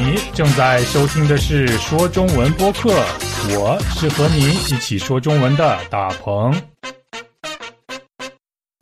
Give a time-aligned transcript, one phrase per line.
[0.00, 2.90] 你正在收听的是说中文播客，
[3.50, 6.54] 我是和你一起说中文的大鹏。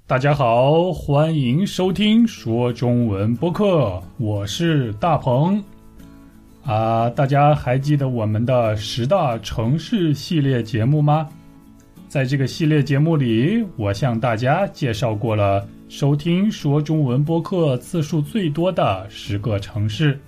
[0.06, 5.64] 大家好，欢迎收听说中文播客，我是大鹏。
[6.66, 11.26] 啊，大家还记得我们的十大城市系列节目吗？
[12.08, 20.20] 在这个系列节目里，我向大家介绍过了收听说中文播客次数最多的十个城市。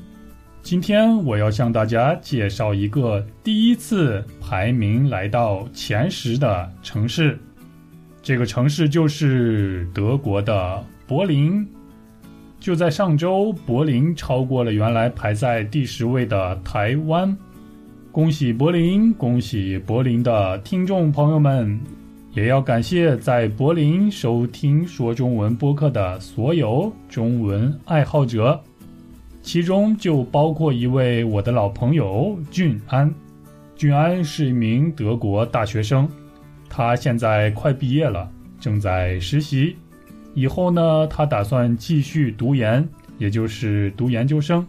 [0.69, 7.39] 今天我要向大家介绍一个第一次排名来到前十的城市，
[8.21, 11.67] 这个城市就是德国的柏林。
[12.61, 17.35] 就在上周，柏林超过了原来排在第十位的台湾。
[18.13, 21.81] 恭喜柏林，恭喜柏林的听众朋友们，
[22.35, 28.63] 也要感谢在柏林收听说中文播客的所有中文爱好者，
[29.49, 33.11] 其中就包括一位我的老朋友俊安。
[33.75, 36.07] 俊安是一名德国大学生，
[36.69, 39.75] 他现在快毕业了，正在实习。
[40.35, 44.67] 以后呢，他打算继续读研，也就是读研究生。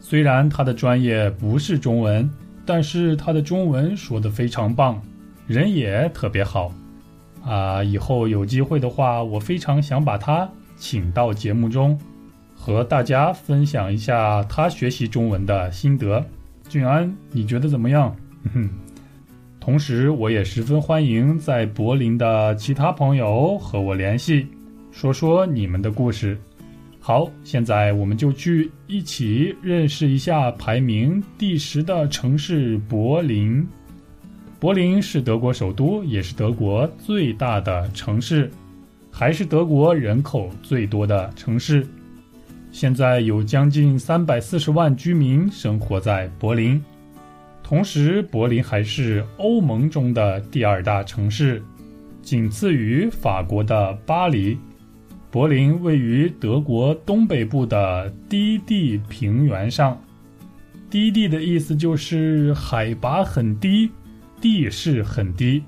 [0.00, 2.26] 虽然他的专业不是中文。
[2.64, 4.98] 但是他的中文说的非常棒，
[5.46, 6.72] 人也特别好，
[7.44, 7.84] 啊！
[7.84, 11.96] 以后有机会的话，我非常想把他请到节目中，
[12.66, 16.20] 和大家分享一下他学习中文的心得。
[16.68, 18.12] 俊安，你觉得怎么样？
[18.52, 18.68] 哼。
[19.60, 24.48] 同时，我也十分欢迎在柏林的其他朋友和我联系，
[24.90, 26.36] 说说你们的故事。
[26.98, 33.64] 好，现在我们就去一起认识一下排名第十的城市柏林。
[34.58, 38.50] 柏林是德国首都，也是德国最大的城市，
[39.08, 41.86] 还是德国人口最多的城市。
[42.78, 46.78] 现在有将近三百四十万居民生活在柏林。
[47.62, 51.62] 同时，柏林还是欧盟中的第二大城市，
[52.20, 54.58] 仅次于法国的巴黎。
[55.30, 59.98] 柏林位于德国东北部的低地平原上，
[60.90, 63.90] 低地的意思就是海拔很低，
[64.38, 65.62] 地势很低，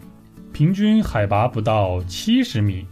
[0.53, 2.87] 平均海拔不到七十米。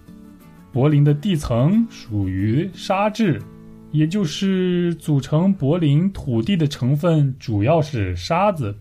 [0.73, 3.43] 柏林的地层属于沙质，
[3.93, 8.77] 也就是组成柏林土地的成分主要是沙子，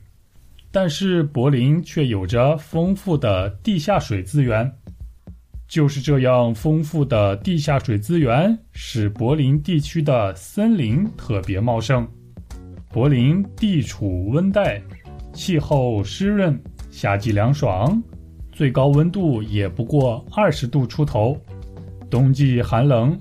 [0.72, 4.72] 但是柏林却有着丰富的地下水资源。
[5.68, 12.08] 就是这样丰富的地下水资源，使柏林地区的森林特别茂盛。
[12.92, 14.82] 柏林地处温带，
[15.34, 16.58] 气候湿润，
[16.92, 18.02] 夏季凉爽，
[18.52, 21.36] 最高温度也不过二十度出头。
[22.12, 23.18] 冬季寒冷，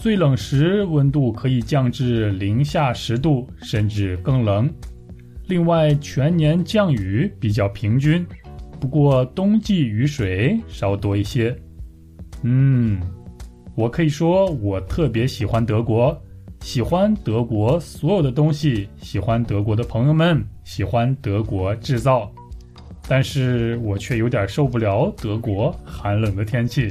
[0.00, 4.72] 最冷时温度可以降至零下十度，甚至更冷。
[5.48, 8.26] 另外，全年降雨比较平均，
[8.80, 11.54] 不过冬季雨水稍多一些。
[12.44, 12.98] 嗯，
[13.74, 16.18] 我可以说我特别喜欢德国，
[16.60, 22.32] 喜欢德国所有的东西，喜欢德国的朋友们，喜欢德国制造，
[23.06, 26.90] 但是我却有点受不了德国寒冷的天气，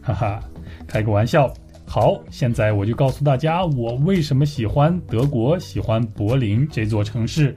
[0.00, 0.40] 哈哈，
[0.86, 1.52] 开个玩笑。
[1.94, 7.56] 好，现在我就告诉大家我为什么喜欢德国，喜欢柏林这座城市。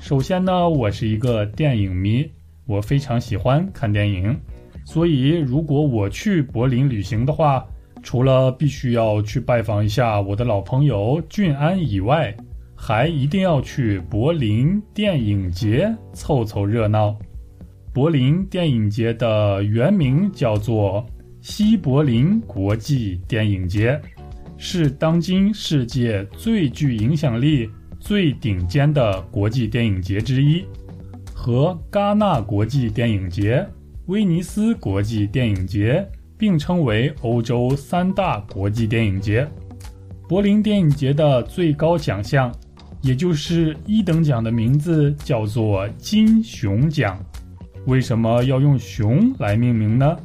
[0.00, 2.28] 首先呢，我是一个电影迷，
[2.66, 4.36] 我非常喜欢看电影。
[4.84, 7.64] 所以，如果我去柏林旅行的话，
[8.02, 12.36] 除了必须要去拜访一下我的老朋友俊安以外，
[12.74, 17.16] 还一定要去柏林电影节凑凑热闹。
[17.94, 21.06] 柏林电影节的原名叫做
[21.42, 24.00] 西柏林国际电影节，
[24.58, 27.68] 是当今世界最具影响力、
[27.98, 30.64] 最顶尖的国际电影节之一，
[31.32, 33.66] 和戛纳国际电影节。
[34.06, 36.06] 威尼斯国际电影节
[36.36, 39.48] 并称为欧洲三大国际电影节。
[40.28, 42.52] 柏林电影节的最高奖项，
[43.02, 47.18] 也就是一等奖的名字叫做金熊奖。
[47.86, 50.16] 为什么要用熊来命名呢？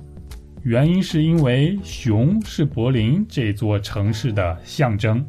[0.65, 5.23] 原因是因为熊是柏林这座城市的象征。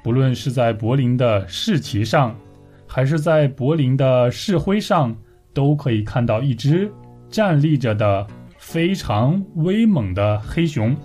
[0.00, 2.38] 不论是在柏林的市旗上，
[2.86, 5.12] 还是在柏林的市徽上，
[5.52, 6.88] 都可以看到一只。
[7.28, 8.24] 站立着的
[8.58, 10.96] 非常威猛的黑熊，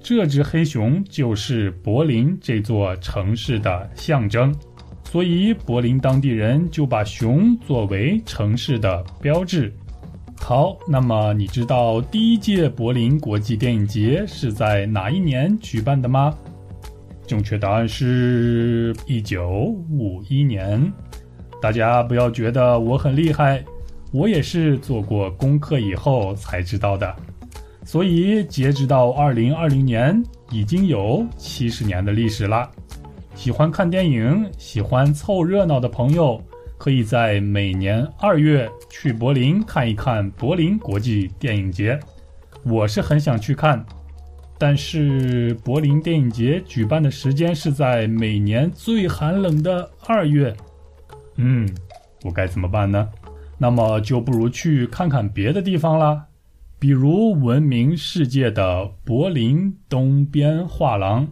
[0.00, 4.52] 这只黑熊就是柏林这座城市的象征，
[5.04, 9.72] 所以柏林当地人就把熊作为城市的标志。
[10.42, 16.36] 好，那么你知道第一届柏林国际电影节是在哪一年举办的吗？
[17.24, 20.92] 正确答案是一九五一年。
[21.62, 23.62] 大家不要觉得我很厉害，
[24.10, 27.14] 我也是做过功课以后才知道的。
[27.84, 30.20] 所以截止到二零二零年，
[30.50, 32.68] 已经有七十年的历史了。
[33.36, 36.42] 喜欢看电影、喜欢凑热闹的朋友，
[36.80, 42.00] 可以在每年二月去柏林看一看柏林国际电影节。
[42.62, 43.84] 我是很想去看，
[44.58, 50.56] 但是柏林电影节举办的时间是在每年最寒冷的二月。
[51.36, 51.68] 嗯，
[52.22, 53.06] 我该怎么办呢？
[53.58, 56.24] 那么就不如去看看别的地方啦，
[56.78, 61.28] 比如闻名世界的柏林东边画廊。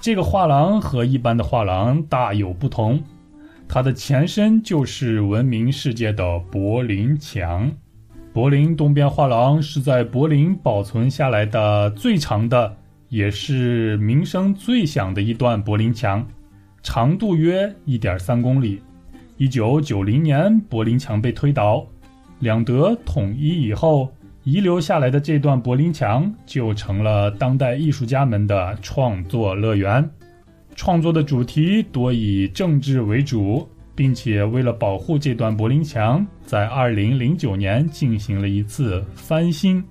[0.00, 3.02] 这个画廊和一般的画廊大有不同，
[3.68, 7.70] 它的前身就是闻名世界的柏林墙。
[8.32, 12.76] 柏林东边画廊是在柏林保存下来的最长的，
[13.08, 16.26] 也是名声最响的一段柏林墙，
[16.82, 18.80] 长度约一点三公里。
[19.38, 21.86] 一九九零年，柏林墙被推倒，
[22.38, 24.10] 两德统一以后，
[24.44, 30.08] 遗留下来的这段柏林墙就成了当代艺术家们的创作乐园。
[30.76, 39.82] 创作的主题多以政治为主，并且为了保护这段柏林墙，在二零零九年进行了一次翻新。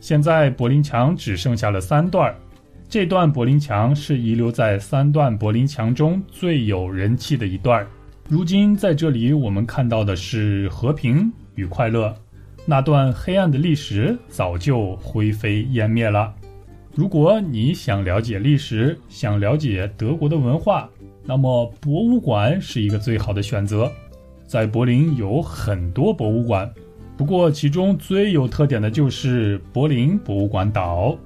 [0.00, 2.32] 现在柏林墙只剩下了三段，
[2.88, 7.84] 这段柏林墙是遗留在三段柏林墙中最有人气的一段。
[8.28, 12.14] 如今在这里，我们看到的是和平与快乐。
[12.66, 16.32] 那段黑暗的历史早就灰飞烟灭了。
[16.94, 20.90] 如果你想了解历史，想了解德国的文化，
[21.24, 23.90] 那么博物馆是一个最好的选择。
[24.46, 26.70] 在柏林有很多博物馆，
[27.16, 31.16] 不过其中最有特点的就是柏林博物馆岛。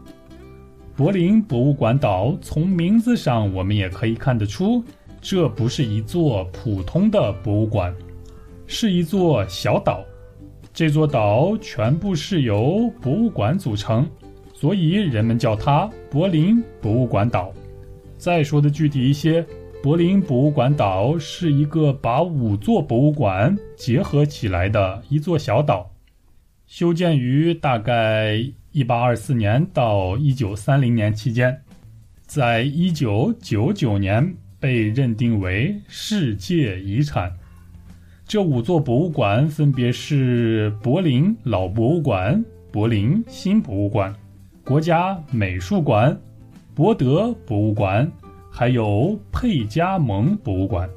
[0.94, 4.84] 柏林博物馆岛从名字上，我们也可以看得出。
[5.20, 7.92] 这不是一座普通的博物馆，
[8.68, 10.04] 是一座小岛。
[10.72, 14.08] 这座岛全部是由博物馆组成，
[14.58, 17.53] 所以人们叫它柏林博物馆岛。
[18.17, 19.44] 再说的具体一些，
[19.82, 25.93] 柏林博物馆岛是一个把五座博物馆结合起来的一座小岛，
[26.67, 28.43] 修建于大概
[28.73, 31.61] 一八二四年到一九三零年期间，
[32.23, 34.35] 在一九九九年。
[34.59, 37.31] 被认定为世界遗产。
[38.26, 42.43] 这五座博物馆分别是柏林老博物馆、
[42.73, 44.12] 柏林新博物馆、
[44.66, 46.20] 国家美术馆、
[46.74, 48.10] 博德博物馆，
[48.50, 50.90] 还有佩加蒙博物馆。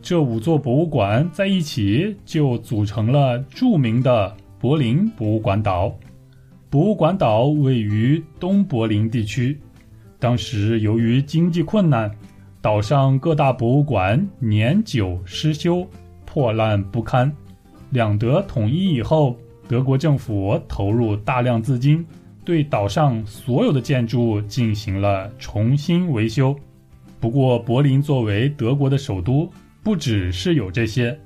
[0.00, 5.92] 这五座博物馆在一起就组成了著名的柏林博物馆岛。
[6.70, 9.60] 博物馆岛位于东柏林地区，
[10.20, 12.08] 当时由于经济困难。
[12.60, 15.84] 岛上各大博物馆年久失修，
[16.24, 17.32] 破烂不堪。
[17.90, 22.06] 两德统一以后，德国政府投入大量资金，
[22.44, 26.56] 对岛上所有的建筑进行了重新维修。
[27.20, 29.50] 不过，柏林作为德国的首都，
[29.82, 31.18] 不只是有这些。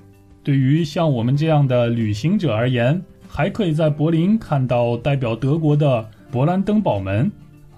[0.42, 7.30] 对于像我们这样的旅行者而言，还可以在柏林看到代表德国的勃兰登堡门、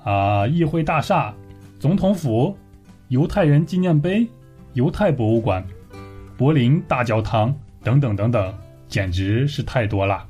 [0.04, 1.34] 啊议会大厦、
[1.78, 2.56] 总统府。
[3.08, 4.28] 犹太人纪念碑、
[4.74, 5.66] 犹太博物馆、
[6.36, 8.54] 柏林大教堂等等等等，
[8.86, 10.27] 简直是太多了。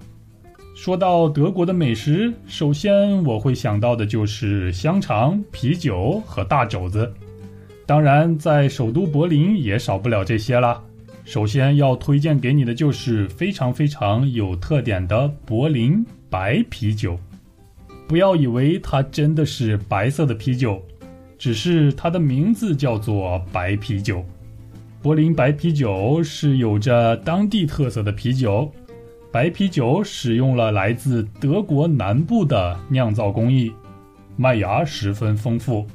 [0.78, 7.12] 说到德国的美食，首先我会想到的就是香肠、啤酒和大肘子。
[7.85, 10.80] 当然，在首都柏林也少不了这些啦。
[11.25, 17.18] 首先要推荐给你的就是非常非常有特点的柏林白啤酒。
[18.06, 20.80] 不要以为它真的是白色的啤酒。
[21.37, 24.25] 只是它的名字叫做白啤酒，
[25.02, 28.70] 柏林白啤酒是有着当地特色的啤酒。
[29.38, 33.73] 白啤酒使用了来自德国南部的酿造工艺，
[34.37, 35.87] 麦芽十分丰富。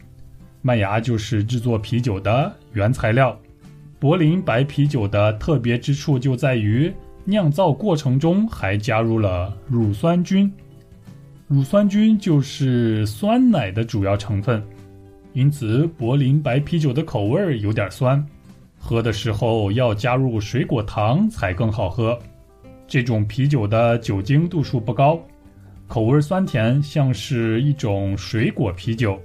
[0.62, 3.38] 麦芽就是制作啤酒的原材料。
[4.00, 6.90] 柏林白啤酒的特别之处就在于
[7.26, 10.50] 酿造过程中还加入了乳酸菌，
[11.50, 14.64] 乳酸菌就是酸奶的主要成分。
[15.34, 18.26] 因此，柏林白啤酒的口味有点酸，
[18.80, 22.18] 喝的时候要加入水果糖才更好喝。
[22.94, 25.20] 这种啤酒的酒精度数不高，
[25.88, 29.20] 口味酸甜，像是一种水果啤酒，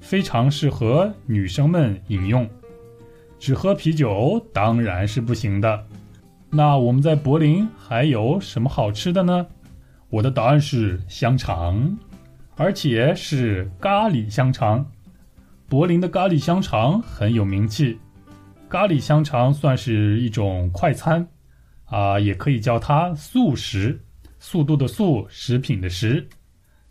[0.00, 2.44] 非常适合女生们饮用。
[3.38, 5.86] 只喝啤酒当然是不行的。
[6.50, 9.46] 那我们在柏林还有什么好吃的呢？
[10.10, 11.96] 我的答案是香肠，
[12.56, 14.84] 而且是咖喱香肠。
[15.68, 18.00] 柏林的咖喱香肠很有名气。
[18.68, 21.24] 咖喱香肠算是一种快餐，
[21.86, 24.00] 啊，也可以叫它速食，
[24.38, 26.28] 速度的速，食品的食。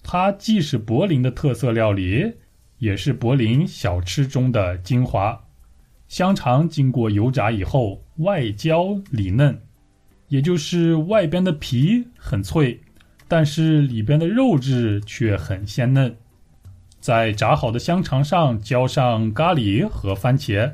[0.04, 2.34] 它既是柏林的特色料理，
[2.78, 5.42] 也是柏林小吃中的精华。
[6.08, 9.60] 香肠经过油炸以后，外焦里嫩，
[10.28, 12.80] 也就是外边的皮很脆，
[13.28, 16.16] 但是里边的肉质却很鲜嫩。
[17.00, 20.72] 在炸好的香肠上浇上咖喱和番茄，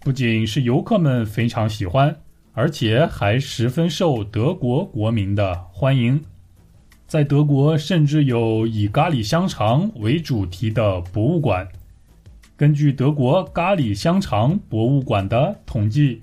[0.00, 2.14] 不仅是游客们非常喜欢，
[2.52, 6.20] 而且还十分受德国国民的欢迎。
[7.06, 11.66] 在德国，甚至有以咖喱香肠为主题的博物馆。
[12.56, 16.20] 根据德国咖喱香肠博物馆的统计，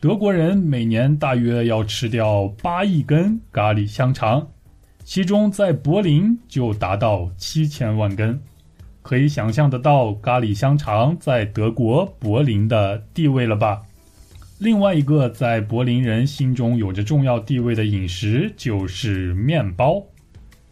[0.00, 4.46] 德国人每年大约要吃掉八亿根咖喱香肠，
[5.04, 8.38] 其中在柏林就达到七千万根。
[9.00, 13.80] 可以想象得到咖喱香肠在德国柏林的地位了吧？
[14.58, 20.02] 另外一个在柏林人心中有着重要地位的饮食就是面包，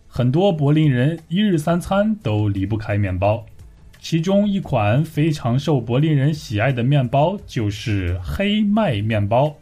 [0.09, 3.45] 很多柏林人一日三餐都离不开面包。
[4.01, 9.55] 其中一款非常受柏林人喜爱的面包就是黑麦面包。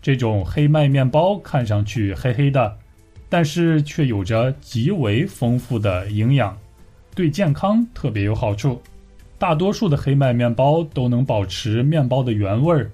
[0.00, 2.78] 这种黑麦面包看上去黑黑的，
[3.28, 6.56] 但是却有着极为丰富的营养，
[7.12, 8.80] 对健康特别有好处。
[9.36, 12.90] 大多数的黑麦面包都能保持面包的原味儿，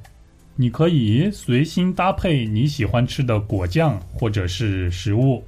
[0.56, 5.42] 你可以随心搭配你喜欢吃的果酱或者是食物。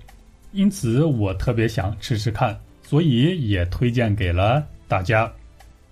[0.52, 4.64] 因此，我特别想吃吃看，所以也推荐给了。
[4.88, 5.30] 大家，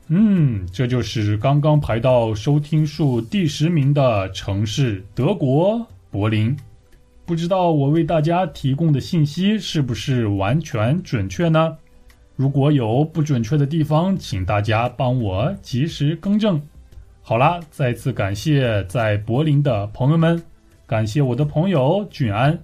[0.09, 6.57] 嗯，这就是刚刚排到收听数第十名的城市——德国柏林。
[7.27, 11.77] 不知道我为大家提供的信息是不是完全准确呢？
[12.37, 16.61] 如果有不准确的地方，请大家帮我及时更正。
[17.27, 20.43] 好啦，再次感谢在柏林的朋友们，
[20.87, 22.59] 感谢我的朋友俊安。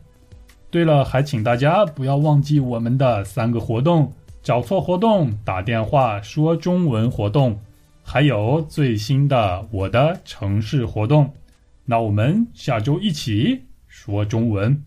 [0.71, 4.13] 对了，还请大家不要忘记我们的三个活动。
[4.43, 7.59] 找错活动，打电话说中文活动，
[8.03, 11.33] 还有最新的我的城市活动，
[11.87, 14.85] 那我们下周一起说中文。